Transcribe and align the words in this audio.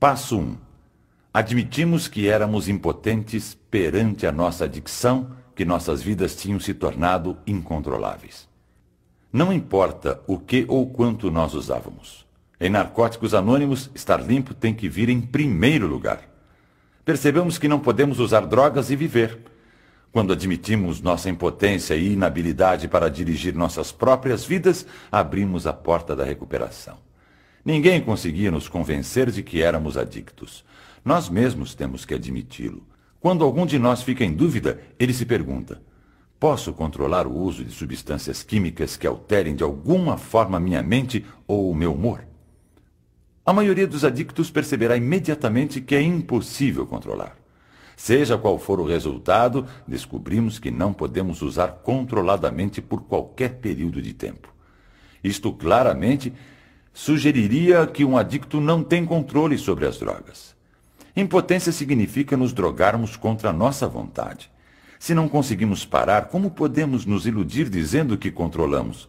Passo 0.00 0.38
1. 0.38 0.56
Admitimos 1.34 2.06
que 2.06 2.28
éramos 2.28 2.68
impotentes 2.68 3.58
perante 3.68 4.28
a 4.28 4.32
nossa 4.32 4.64
adicção, 4.64 5.32
que 5.56 5.64
nossas 5.64 6.00
vidas 6.00 6.36
tinham 6.36 6.60
se 6.60 6.72
tornado 6.72 7.36
incontroláveis. 7.44 8.48
Não 9.32 9.52
importa 9.52 10.22
o 10.28 10.38
que 10.38 10.64
ou 10.68 10.88
quanto 10.88 11.32
nós 11.32 11.52
usávamos. 11.52 12.24
Em 12.60 12.70
Narcóticos 12.70 13.34
Anônimos, 13.34 13.90
estar 13.92 14.18
limpo 14.18 14.54
tem 14.54 14.72
que 14.72 14.88
vir 14.88 15.08
em 15.08 15.20
primeiro 15.20 15.88
lugar. 15.88 16.20
Percebemos 17.04 17.58
que 17.58 17.66
não 17.66 17.80
podemos 17.80 18.20
usar 18.20 18.46
drogas 18.46 18.92
e 18.92 18.96
viver. 18.96 19.36
Quando 20.12 20.32
admitimos 20.32 21.00
nossa 21.00 21.28
impotência 21.28 21.96
e 21.96 22.12
inabilidade 22.12 22.86
para 22.86 23.10
dirigir 23.10 23.52
nossas 23.52 23.90
próprias 23.90 24.44
vidas, 24.44 24.86
abrimos 25.10 25.66
a 25.66 25.72
porta 25.72 26.14
da 26.14 26.22
recuperação. 26.22 27.07
Ninguém 27.64 28.00
conseguia 28.00 28.50
nos 28.50 28.68
convencer 28.68 29.30
de 29.30 29.42
que 29.42 29.62
éramos 29.62 29.96
adictos. 29.96 30.64
Nós 31.04 31.28
mesmos 31.28 31.74
temos 31.74 32.04
que 32.04 32.14
admiti-lo. 32.14 32.86
Quando 33.20 33.44
algum 33.44 33.66
de 33.66 33.78
nós 33.78 34.02
fica 34.02 34.24
em 34.24 34.32
dúvida, 34.32 34.80
ele 34.98 35.12
se 35.12 35.26
pergunta: 35.26 35.80
Posso 36.38 36.72
controlar 36.72 37.26
o 37.26 37.36
uso 37.36 37.64
de 37.64 37.72
substâncias 37.72 38.42
químicas 38.44 38.96
que 38.96 39.06
alterem 39.06 39.56
de 39.56 39.64
alguma 39.64 40.16
forma 40.16 40.60
minha 40.60 40.82
mente 40.82 41.24
ou 41.46 41.70
o 41.70 41.74
meu 41.74 41.92
humor? 41.92 42.24
A 43.44 43.52
maioria 43.52 43.86
dos 43.86 44.04
adictos 44.04 44.50
perceberá 44.50 44.96
imediatamente 44.96 45.80
que 45.80 45.94
é 45.96 46.02
impossível 46.02 46.86
controlar. 46.86 47.36
Seja 47.96 48.38
qual 48.38 48.58
for 48.58 48.78
o 48.78 48.84
resultado, 48.84 49.66
descobrimos 49.86 50.60
que 50.60 50.70
não 50.70 50.92
podemos 50.92 51.42
usar 51.42 51.80
controladamente 51.82 52.80
por 52.80 53.02
qualquer 53.02 53.54
período 53.54 54.00
de 54.00 54.14
tempo. 54.14 54.54
Isto 55.24 55.52
claramente 55.52 56.32
sugeriria 56.98 57.86
que 57.86 58.04
um 58.04 58.18
adicto 58.18 58.60
não 58.60 58.82
tem 58.82 59.06
controle 59.06 59.56
sobre 59.56 59.86
as 59.86 60.00
drogas. 60.00 60.56
Impotência 61.14 61.70
significa 61.70 62.36
nos 62.36 62.52
drogarmos 62.52 63.14
contra 63.14 63.50
a 63.50 63.52
nossa 63.52 63.86
vontade. 63.86 64.50
Se 64.98 65.14
não 65.14 65.28
conseguimos 65.28 65.86
parar, 65.86 66.26
como 66.26 66.50
podemos 66.50 67.06
nos 67.06 67.24
iludir 67.24 67.68
dizendo 67.70 68.18
que 68.18 68.32
controlamos? 68.32 69.08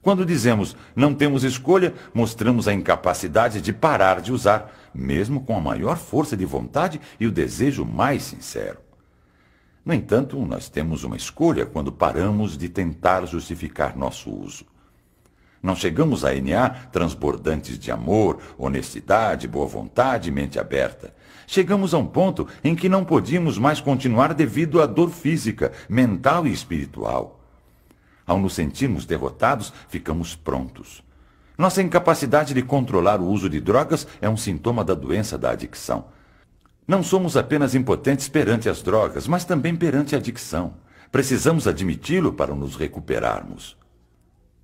Quando 0.00 0.24
dizemos 0.24 0.74
não 0.96 1.14
temos 1.14 1.44
escolha, 1.44 1.92
mostramos 2.14 2.66
a 2.66 2.72
incapacidade 2.72 3.60
de 3.60 3.74
parar 3.74 4.22
de 4.22 4.32
usar, 4.32 4.74
mesmo 4.94 5.42
com 5.42 5.54
a 5.54 5.60
maior 5.60 5.98
força 5.98 6.34
de 6.34 6.46
vontade 6.46 6.98
e 7.20 7.26
o 7.26 7.30
desejo 7.30 7.84
mais 7.84 8.22
sincero. 8.22 8.78
No 9.84 9.92
entanto, 9.92 10.38
nós 10.46 10.70
temos 10.70 11.04
uma 11.04 11.16
escolha 11.16 11.66
quando 11.66 11.92
paramos 11.92 12.56
de 12.56 12.70
tentar 12.70 13.26
justificar 13.26 13.94
nosso 13.98 14.30
uso. 14.30 14.64
Não 15.62 15.74
chegamos 15.74 16.24
a 16.24 16.32
NA 16.34 16.70
transbordantes 16.92 17.78
de 17.78 17.90
amor, 17.90 18.38
honestidade, 18.56 19.48
boa 19.48 19.66
vontade 19.66 20.30
mente 20.30 20.58
aberta. 20.58 21.12
Chegamos 21.46 21.94
a 21.94 21.98
um 21.98 22.06
ponto 22.06 22.46
em 22.62 22.74
que 22.74 22.88
não 22.88 23.04
podíamos 23.04 23.58
mais 23.58 23.80
continuar 23.80 24.34
devido 24.34 24.80
à 24.80 24.86
dor 24.86 25.10
física, 25.10 25.72
mental 25.88 26.46
e 26.46 26.52
espiritual. 26.52 27.40
Ao 28.26 28.38
nos 28.38 28.52
sentirmos 28.52 29.06
derrotados, 29.06 29.72
ficamos 29.88 30.36
prontos. 30.36 31.02
Nossa 31.56 31.82
incapacidade 31.82 32.54
de 32.54 32.62
controlar 32.62 33.20
o 33.20 33.26
uso 33.26 33.48
de 33.48 33.60
drogas 33.60 34.06
é 34.20 34.28
um 34.28 34.36
sintoma 34.36 34.84
da 34.84 34.94
doença 34.94 35.36
da 35.36 35.50
adicção. 35.50 36.04
Não 36.86 37.02
somos 37.02 37.36
apenas 37.36 37.74
impotentes 37.74 38.28
perante 38.28 38.68
as 38.68 38.82
drogas, 38.82 39.26
mas 39.26 39.44
também 39.44 39.74
perante 39.74 40.14
a 40.14 40.18
adicção. 40.18 40.74
Precisamos 41.10 41.66
admiti-lo 41.66 42.32
para 42.32 42.54
nos 42.54 42.76
recuperarmos. 42.76 43.76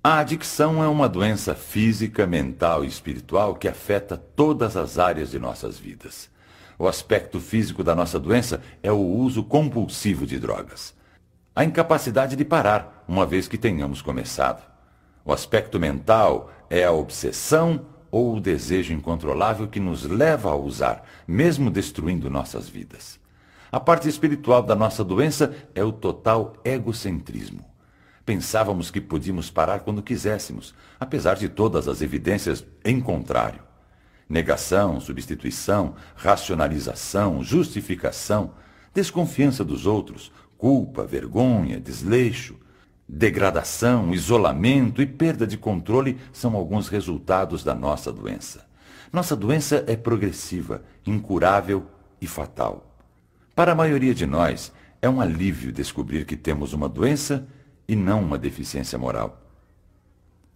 A 0.07 0.19
adicção 0.19 0.83
é 0.83 0.87
uma 0.87 1.09
doença 1.09 1.55
física, 1.55 2.27
mental 2.27 2.85
e 2.85 2.87
espiritual 2.87 3.55
que 3.55 3.67
afeta 3.67 4.15
todas 4.15 4.77
as 4.77 4.99
áreas 4.99 5.31
de 5.31 5.39
nossas 5.39 5.79
vidas. 5.79 6.29
O 6.77 6.87
aspecto 6.87 7.39
físico 7.39 7.83
da 7.83 7.95
nossa 7.95 8.19
doença 8.19 8.61
é 8.83 8.91
o 8.91 8.99
uso 8.99 9.43
compulsivo 9.43 10.27
de 10.27 10.37
drogas. 10.37 10.93
A 11.55 11.65
incapacidade 11.65 12.35
de 12.35 12.45
parar, 12.45 13.03
uma 13.07 13.25
vez 13.25 13.47
que 13.47 13.57
tenhamos 13.57 13.99
começado. 13.99 14.63
O 15.25 15.33
aspecto 15.33 15.79
mental 15.79 16.51
é 16.69 16.83
a 16.83 16.91
obsessão 16.91 17.87
ou 18.11 18.35
o 18.35 18.39
desejo 18.39 18.93
incontrolável 18.93 19.67
que 19.67 19.79
nos 19.79 20.03
leva 20.03 20.51
a 20.51 20.55
usar, 20.55 21.03
mesmo 21.27 21.71
destruindo 21.71 22.29
nossas 22.29 22.69
vidas. 22.69 23.19
A 23.71 23.79
parte 23.79 24.07
espiritual 24.07 24.61
da 24.61 24.75
nossa 24.75 25.03
doença 25.03 25.51
é 25.73 25.83
o 25.83 25.91
total 25.91 26.53
egocentrismo. 26.63 27.73
Pensávamos 28.25 28.89
que 28.89 28.99
podíamos 28.99 29.51
parar 29.51 29.81
quando 29.81 30.01
quiséssemos, 30.01 30.73
apesar 30.99 31.35
de 31.35 31.47
todas 31.47 31.87
as 31.87 32.01
evidências 32.01 32.65
em 32.83 32.99
contrário. 32.99 33.61
Negação, 34.27 34.99
substituição, 34.99 35.93
racionalização, 36.15 37.43
justificação, 37.43 38.53
desconfiança 38.93 39.63
dos 39.63 39.85
outros, 39.85 40.31
culpa, 40.57 41.05
vergonha, 41.05 41.79
desleixo, 41.79 42.55
degradação, 43.07 44.11
isolamento 44.11 45.03
e 45.03 45.05
perda 45.05 45.45
de 45.45 45.57
controle 45.57 46.17
são 46.33 46.55
alguns 46.55 46.87
resultados 46.87 47.63
da 47.63 47.75
nossa 47.75 48.11
doença. 48.11 48.65
Nossa 49.13 49.35
doença 49.35 49.83
é 49.85 49.95
progressiva, 49.95 50.83
incurável 51.05 51.85
e 52.19 52.25
fatal. 52.25 52.97
Para 53.53 53.73
a 53.73 53.75
maioria 53.75 54.15
de 54.15 54.25
nós, 54.25 54.73
é 54.99 55.07
um 55.07 55.21
alívio 55.21 55.71
descobrir 55.71 56.25
que 56.25 56.35
temos 56.35 56.73
uma 56.73 56.89
doença 56.89 57.47
e 57.87 57.95
não 57.95 58.21
uma 58.21 58.37
deficiência 58.37 58.97
moral. 58.97 59.41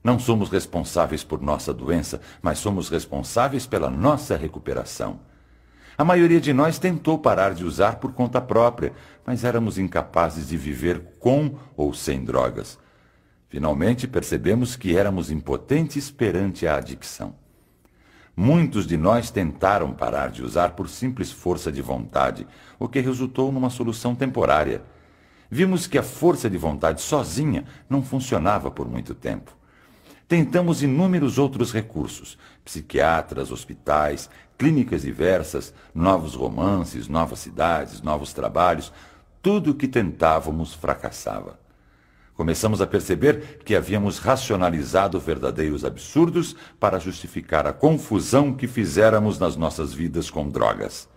Não 0.03 0.17
somos 0.17 0.49
responsáveis 0.49 1.23
por 1.23 1.41
nossa 1.41 1.73
doença, 1.73 2.21
mas 2.41 2.59
somos 2.59 2.89
responsáveis 2.89 3.67
pela 3.67 3.89
nossa 3.89 4.37
recuperação. 4.37 5.19
A 5.97 6.05
maioria 6.05 6.39
de 6.39 6.53
nós 6.53 6.79
tentou 6.79 7.19
parar 7.19 7.53
de 7.53 7.65
usar 7.65 7.97
por 7.97 8.13
conta 8.13 8.39
própria, 8.39 8.93
mas 9.25 9.43
éramos 9.43 9.77
incapazes 9.77 10.47
de 10.47 10.55
viver 10.55 11.01
com 11.19 11.55
ou 11.75 11.93
sem 11.93 12.23
drogas. 12.23 12.79
Finalmente 13.49 14.07
percebemos 14.07 14.77
que 14.77 14.95
éramos 14.95 15.29
impotentes 15.29 16.09
perante 16.09 16.65
a 16.65 16.77
adicção. 16.77 17.35
Muitos 18.33 18.87
de 18.87 18.95
nós 18.95 19.29
tentaram 19.29 19.91
parar 19.91 20.29
de 20.29 20.41
usar 20.41 20.69
por 20.69 20.87
simples 20.87 21.29
força 21.29 21.69
de 21.69 21.81
vontade, 21.81 22.47
o 22.79 22.87
que 22.87 23.01
resultou 23.01 23.51
numa 23.51 23.69
solução 23.69 24.15
temporária 24.15 24.81
vimos 25.49 25.87
que 25.87 25.97
a 25.97 26.03
força 26.03 26.49
de 26.49 26.57
vontade 26.57 27.01
sozinha 27.01 27.65
não 27.89 28.03
funcionava 28.03 28.69
por 28.69 28.87
muito 28.87 29.15
tempo. 29.15 29.55
Tentamos 30.27 30.83
inúmeros 30.83 31.37
outros 31.37 31.71
recursos: 31.73 32.37
psiquiatras, 32.63 33.51
hospitais, 33.51 34.29
clínicas 34.57 35.01
diversas, 35.01 35.73
novos 35.93 36.35
romances, 36.35 37.07
novas 37.07 37.39
cidades, 37.39 38.01
novos 38.01 38.33
trabalhos. 38.33 38.93
Tudo 39.41 39.71
o 39.71 39.75
que 39.75 39.87
tentávamos 39.87 40.73
fracassava. 40.73 41.59
Começamos 42.35 42.81
a 42.81 42.87
perceber 42.87 43.59
que 43.65 43.75
havíamos 43.75 44.19
racionalizado 44.19 45.19
verdadeiros 45.19 45.83
absurdos 45.83 46.55
para 46.79 46.99
justificar 46.99 47.65
a 47.65 47.73
confusão 47.73 48.53
que 48.53 48.67
fizéramos 48.67 49.39
nas 49.39 49.55
nossas 49.55 49.93
vidas 49.93 50.29
com 50.29 50.47
drogas 50.49 51.09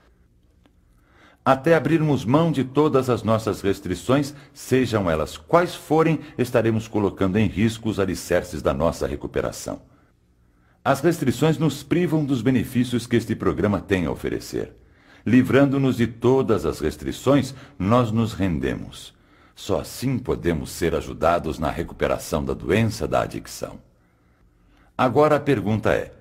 até 1.45 1.75
abrirmos 1.75 2.25
mão 2.25 2.53
de 2.53 2.63
todas 2.63 3.11
as 3.11 3.23
nossas 3.25 3.61
restrições, 3.61 4.33
sejam 4.55 5.11
elas 5.11 5.37
quais 5.37 5.75
forem, 5.75 6.21
estaremos 6.39 6.87
colocando 6.87 7.37
em 7.37 7.49
risco 7.49 7.89
os 7.89 7.99
alicerces 7.99 8.63
da 8.63 8.73
nossa 8.73 9.07
recuperação. 9.07 9.83
As 10.85 11.01
restrições 11.01 11.59
nos 11.59 11.83
privam 11.83 12.25
dos 12.25 12.43
benefícios 12.43 13.07
que 13.07 13.17
este 13.17 13.35
programa 13.35 13.81
tem 13.81 14.07
a 14.07 14.11
oferecer. 14.11 14.73
Livrando-nos 15.25 15.97
de 15.97 16.07
todas 16.07 16.65
as 16.67 16.81
restrições, 16.81 17.55
nós 17.79 18.11
nos 18.11 18.33
rendemos. 18.33 19.15
Só 19.55 19.81
assim 19.81 20.19
podemos 20.19 20.71
ser 20.71 20.95
ajudados 20.95 21.59
na 21.59 21.71
recuperação 21.71 22.45
da 22.45 22.55
doença 22.55 23.07
da 23.07 23.23
adicção. 23.23 23.79
Agora 24.99 25.37
a 25.37 25.41
pergunta 25.41 25.93
é: 25.93 26.13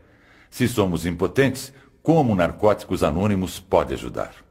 se 0.50 0.68
somos 0.68 1.06
impotentes, 1.06 1.74
como 2.04 2.36
Narcóticos 2.36 3.04
Anônimos 3.04 3.60
pode 3.60 3.94
ajudar? 3.94 4.51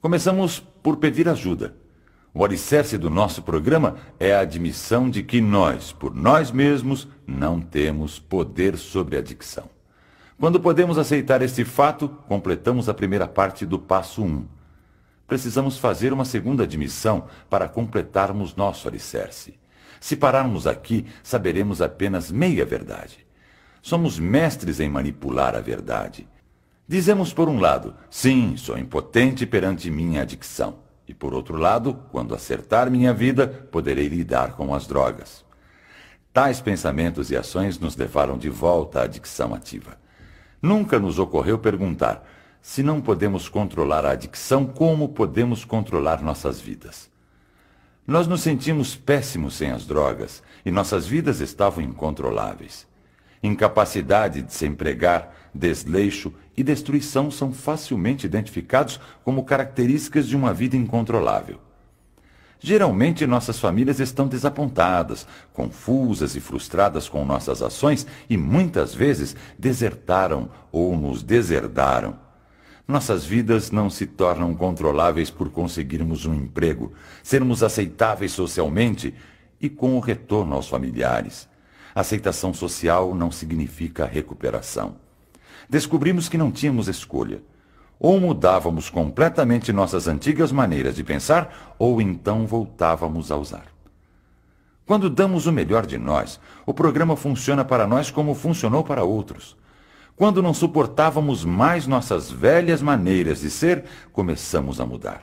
Começamos 0.00 0.60
por 0.60 0.98
pedir 0.98 1.28
ajuda. 1.28 1.74
O 2.32 2.44
alicerce 2.44 2.96
do 2.96 3.10
nosso 3.10 3.42
programa 3.42 3.96
é 4.20 4.32
a 4.32 4.40
admissão 4.40 5.10
de 5.10 5.24
que 5.24 5.40
nós, 5.40 5.90
por 5.90 6.14
nós 6.14 6.52
mesmos, 6.52 7.08
não 7.26 7.60
temos 7.60 8.16
poder 8.16 8.76
sobre 8.76 9.16
a 9.16 9.18
adicção. 9.18 9.68
Quando 10.38 10.60
podemos 10.60 10.98
aceitar 10.98 11.42
este 11.42 11.64
fato, 11.64 12.08
completamos 12.28 12.88
a 12.88 12.94
primeira 12.94 13.26
parte 13.26 13.66
do 13.66 13.76
passo 13.76 14.22
1. 14.22 14.46
Precisamos 15.26 15.78
fazer 15.78 16.12
uma 16.12 16.24
segunda 16.24 16.62
admissão 16.62 17.26
para 17.50 17.68
completarmos 17.68 18.54
nosso 18.54 18.86
alicerce. 18.86 19.58
Se 20.00 20.14
pararmos 20.14 20.68
aqui, 20.68 21.06
saberemos 21.24 21.82
apenas 21.82 22.30
meia 22.30 22.64
verdade. 22.64 23.26
Somos 23.82 24.16
mestres 24.16 24.78
em 24.78 24.88
manipular 24.88 25.56
a 25.56 25.60
verdade. 25.60 26.28
Dizemos, 26.88 27.34
por 27.34 27.50
um 27.50 27.60
lado, 27.60 27.94
sim, 28.08 28.56
sou 28.56 28.78
impotente 28.78 29.44
perante 29.44 29.90
minha 29.90 30.22
adicção. 30.22 30.76
E 31.06 31.12
por 31.12 31.34
outro 31.34 31.58
lado, 31.58 31.98
quando 32.10 32.34
acertar 32.34 32.90
minha 32.90 33.12
vida, 33.12 33.46
poderei 33.46 34.08
lidar 34.08 34.56
com 34.56 34.74
as 34.74 34.86
drogas. 34.86 35.44
Tais 36.32 36.62
pensamentos 36.62 37.30
e 37.30 37.36
ações 37.36 37.78
nos 37.78 37.94
levaram 37.94 38.38
de 38.38 38.48
volta 38.48 39.00
à 39.00 39.02
adicção 39.02 39.54
ativa. 39.54 39.98
Nunca 40.62 40.98
nos 40.98 41.18
ocorreu 41.18 41.58
perguntar: 41.58 42.26
se 42.62 42.82
não 42.82 43.02
podemos 43.02 43.50
controlar 43.50 44.06
a 44.06 44.12
adicção, 44.12 44.64
como 44.64 45.10
podemos 45.10 45.66
controlar 45.66 46.22
nossas 46.22 46.58
vidas? 46.58 47.10
Nós 48.06 48.26
nos 48.26 48.40
sentimos 48.40 48.96
péssimos 48.96 49.54
sem 49.54 49.70
as 49.70 49.86
drogas 49.86 50.42
e 50.64 50.70
nossas 50.70 51.06
vidas 51.06 51.40
estavam 51.40 51.84
incontroláveis. 51.84 52.86
Incapacidade 53.42 54.42
de 54.42 54.52
se 54.52 54.66
empregar, 54.66 55.34
desleixo 55.54 56.32
e 56.56 56.62
destruição 56.62 57.30
são 57.30 57.52
facilmente 57.52 58.26
identificados 58.26 59.00
como 59.24 59.44
características 59.44 60.26
de 60.26 60.36
uma 60.36 60.52
vida 60.52 60.76
incontrolável. 60.76 61.60
Geralmente 62.60 63.24
nossas 63.24 63.60
famílias 63.60 64.00
estão 64.00 64.26
desapontadas, 64.26 65.26
confusas 65.52 66.34
e 66.34 66.40
frustradas 66.40 67.08
com 67.08 67.24
nossas 67.24 67.62
ações 67.62 68.04
e 68.28 68.36
muitas 68.36 68.92
vezes 68.92 69.36
desertaram 69.56 70.50
ou 70.72 70.96
nos 70.96 71.22
deserdaram. 71.22 72.18
Nossas 72.86 73.24
vidas 73.24 73.70
não 73.70 73.88
se 73.88 74.06
tornam 74.06 74.54
controláveis 74.54 75.30
por 75.30 75.50
conseguirmos 75.50 76.26
um 76.26 76.34
emprego, 76.34 76.92
sermos 77.22 77.62
aceitáveis 77.62 78.32
socialmente 78.32 79.14
e 79.60 79.68
com 79.68 79.96
o 79.96 80.00
retorno 80.00 80.56
aos 80.56 80.68
familiares. 80.68 81.48
Aceitação 81.94 82.52
social 82.54 83.14
não 83.14 83.30
significa 83.30 84.06
recuperação. 84.06 84.96
Descobrimos 85.68 86.28
que 86.28 86.38
não 86.38 86.50
tínhamos 86.50 86.88
escolha. 86.88 87.42
Ou 88.00 88.20
mudávamos 88.20 88.88
completamente 88.88 89.72
nossas 89.72 90.06
antigas 90.06 90.52
maneiras 90.52 90.94
de 90.94 91.02
pensar, 91.02 91.74
ou 91.78 92.00
então 92.00 92.46
voltávamos 92.46 93.32
a 93.32 93.36
usar. 93.36 93.66
Quando 94.86 95.10
damos 95.10 95.46
o 95.46 95.52
melhor 95.52 95.84
de 95.84 95.98
nós, 95.98 96.40
o 96.64 96.72
programa 96.72 97.16
funciona 97.16 97.64
para 97.64 97.86
nós 97.86 98.10
como 98.10 98.34
funcionou 98.34 98.82
para 98.82 99.04
outros. 99.04 99.56
Quando 100.16 100.42
não 100.42 100.54
suportávamos 100.54 101.44
mais 101.44 101.86
nossas 101.86 102.30
velhas 102.30 102.80
maneiras 102.80 103.40
de 103.40 103.50
ser, 103.50 103.84
começamos 104.12 104.80
a 104.80 104.86
mudar. 104.86 105.22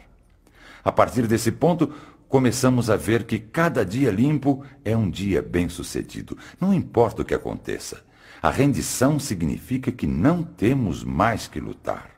A 0.83 0.91
partir 0.91 1.25
desse 1.25 1.51
ponto, 1.51 1.91
começamos 2.29 2.89
a 2.89 2.95
ver 2.95 3.23
que 3.23 3.39
cada 3.39 3.85
dia 3.85 4.11
limpo 4.11 4.63
é 4.83 4.95
um 4.95 5.09
dia 5.09 5.41
bem-sucedido, 5.41 6.37
não 6.59 6.73
importa 6.73 7.21
o 7.21 7.25
que 7.25 7.33
aconteça. 7.33 8.03
A 8.41 8.49
rendição 8.49 9.19
significa 9.19 9.91
que 9.91 10.05
não 10.05 10.43
temos 10.43 11.03
mais 11.03 11.47
que 11.47 11.59
lutar 11.59 12.15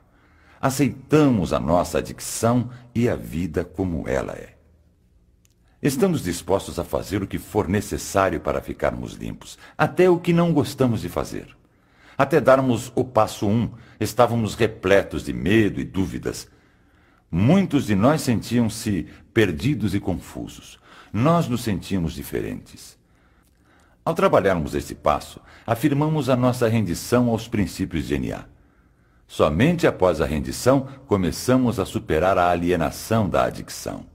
aceitamos 0.60 1.52
a 1.52 1.60
nossa 1.60 1.98
adicção 1.98 2.70
e 2.94 3.08
a 3.08 3.16
vida 3.16 3.64
como 3.64 4.08
ela 4.08 4.32
é. 4.32 4.54
Estamos 5.80 6.24
dispostos 6.24 6.78
a 6.78 6.84
fazer 6.84 7.22
o 7.22 7.26
que 7.26 7.38
for 7.38 7.68
necessário 7.68 8.40
para 8.40 8.60
ficarmos 8.60 9.12
limpos, 9.12 9.56
até 9.76 10.10
o 10.10 10.18
que 10.18 10.32
não 10.32 10.52
gostamos 10.52 11.00
de 11.00 11.08
fazer. 11.08 11.56
Até 12.16 12.40
darmos 12.40 12.90
o 12.96 13.04
passo 13.04 13.46
um, 13.46 13.70
estávamos 14.00 14.56
repletos 14.56 15.24
de 15.24 15.32
medo 15.32 15.80
e 15.80 15.84
dúvidas. 15.84 16.48
Muitos 17.30 17.86
de 17.86 17.94
nós 17.94 18.22
sentiam-se 18.22 19.06
perdidos 19.34 19.94
e 19.94 20.00
confusos. 20.00 20.78
Nós 21.12 21.46
nos 21.46 21.62
sentimos 21.62 22.14
diferentes. 22.14 22.96
Ao 24.02 24.14
trabalharmos 24.14 24.74
esse 24.74 24.94
passo, 24.94 25.38
afirmamos 25.66 26.30
a 26.30 26.36
nossa 26.36 26.66
rendição 26.66 27.28
aos 27.28 27.46
princípios 27.46 28.06
de 28.06 28.18
NA. 28.18 28.46
Somente 29.26 29.86
após 29.86 30.22
a 30.22 30.26
rendição 30.26 30.88
começamos 31.06 31.78
a 31.78 31.84
superar 31.84 32.38
a 32.38 32.48
alienação 32.48 33.28
da 33.28 33.44
adicção. 33.44 34.06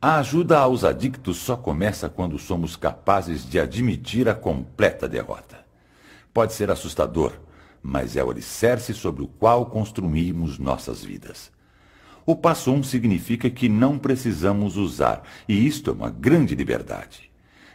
A 0.00 0.16
ajuda 0.16 0.58
aos 0.58 0.84
adictos 0.84 1.36
só 1.36 1.56
começa 1.56 2.08
quando 2.08 2.38
somos 2.38 2.76
capazes 2.76 3.46
de 3.46 3.60
admitir 3.60 4.28
a 4.30 4.34
completa 4.34 5.06
derrota. 5.06 5.58
Pode 6.32 6.54
ser 6.54 6.70
assustador, 6.70 7.32
mas 7.82 8.16
é 8.16 8.24
o 8.24 8.30
alicerce 8.30 8.94
sobre 8.94 9.22
o 9.22 9.28
qual 9.28 9.66
construímos 9.66 10.58
nossas 10.58 11.04
vidas. 11.04 11.54
O 12.26 12.34
passo 12.34 12.72
um 12.72 12.82
significa 12.82 13.48
que 13.48 13.68
não 13.68 13.96
precisamos 13.96 14.76
usar, 14.76 15.22
e 15.48 15.64
isto 15.64 15.90
é 15.90 15.92
uma 15.92 16.10
grande 16.10 16.56
liberdade. 16.56 17.30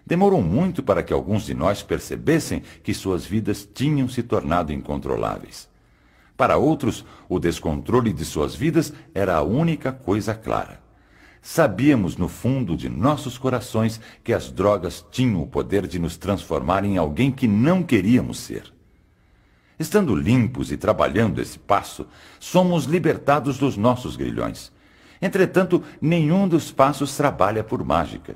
Demorou 0.05 0.41
muito 0.41 0.83
para 0.83 1.01
que 1.01 1.13
alguns 1.13 1.45
de 1.45 1.53
nós 1.53 1.81
percebessem 1.81 2.61
que 2.83 2.93
suas 2.93 3.25
vidas 3.25 3.65
tinham 3.73 4.09
se 4.09 4.21
tornado 4.21 4.73
incontroláveis. 4.73 5.69
Para 6.35 6.57
outros, 6.57 7.05
o 7.29 7.39
descontrole 7.39 8.11
de 8.11 8.25
suas 8.25 8.53
vidas 8.53 8.91
era 9.15 9.37
a 9.37 9.41
única 9.41 9.89
coisa 9.93 10.33
clara. 10.33 10.81
Sabíamos 11.41 12.17
no 12.17 12.27
fundo 12.27 12.75
de 12.75 12.89
nossos 12.89 13.37
corações 13.37 14.01
que 14.21 14.33
as 14.33 14.51
drogas 14.51 15.05
tinham 15.11 15.41
o 15.41 15.47
poder 15.47 15.87
de 15.87 15.97
nos 15.97 16.17
transformar 16.17 16.83
em 16.83 16.97
alguém 16.97 17.31
que 17.31 17.47
não 17.47 17.81
queríamos 17.81 18.37
ser. 18.39 18.80
Estando 19.81 20.15
limpos 20.15 20.71
e 20.71 20.77
trabalhando 20.77 21.41
esse 21.41 21.59
passo, 21.59 22.07
somos 22.39 22.85
libertados 22.85 23.57
dos 23.57 23.75
nossos 23.75 24.15
grilhões. 24.15 24.71
Entretanto, 25.21 25.83
nenhum 26.01 26.47
dos 26.47 26.71
passos 26.71 27.17
trabalha 27.17 27.63
por 27.63 27.83
mágica. 27.83 28.35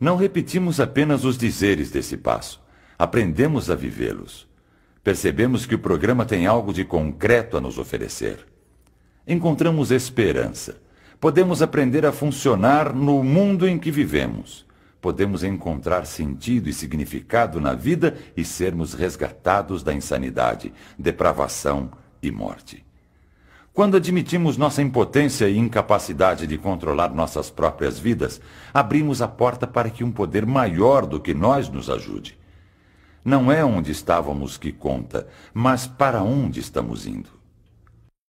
Não 0.00 0.16
repetimos 0.16 0.80
apenas 0.80 1.24
os 1.24 1.38
dizeres 1.38 1.90
desse 1.90 2.16
passo, 2.16 2.60
aprendemos 2.98 3.70
a 3.70 3.74
vivê-los 3.74 4.50
percebemos 5.02 5.66
que 5.66 5.74
o 5.74 5.78
programa 5.78 6.24
tem 6.24 6.46
algo 6.46 6.72
de 6.72 6.84
concreto 6.84 7.56
a 7.56 7.60
nos 7.60 7.78
oferecer. 7.78 8.46
Encontramos 9.26 9.90
esperança. 9.90 10.80
Podemos 11.20 11.62
aprender 11.62 12.04
a 12.06 12.12
funcionar 12.12 12.94
no 12.94 13.22
mundo 13.22 13.66
em 13.66 13.78
que 13.78 13.90
vivemos. 13.90 14.66
Podemos 15.02 15.42
encontrar 15.42 16.06
sentido 16.06 16.68
e 16.68 16.72
significado 16.72 17.60
na 17.60 17.74
vida 17.74 18.16
e 18.36 18.44
sermos 18.44 18.94
resgatados 18.94 19.82
da 19.82 19.92
insanidade, 19.92 20.72
depravação 20.96 21.90
e 22.22 22.30
morte. 22.30 22.86
Quando 23.74 23.96
admitimos 23.96 24.56
nossa 24.56 24.80
impotência 24.80 25.48
e 25.48 25.58
incapacidade 25.58 26.46
de 26.46 26.56
controlar 26.56 27.12
nossas 27.12 27.50
próprias 27.50 27.98
vidas, 27.98 28.40
abrimos 28.72 29.20
a 29.20 29.26
porta 29.26 29.66
para 29.66 29.90
que 29.90 30.04
um 30.04 30.12
poder 30.12 30.46
maior 30.46 31.04
do 31.04 31.18
que 31.18 31.34
nós 31.34 31.68
nos 31.68 31.90
ajude. 31.90 32.38
Não 33.24 33.50
é 33.50 33.64
onde 33.64 33.90
estávamos 33.90 34.56
que 34.56 34.70
conta, 34.70 35.26
mas 35.52 35.84
para 35.84 36.22
onde 36.22 36.60
estamos 36.60 37.08
indo. 37.08 37.41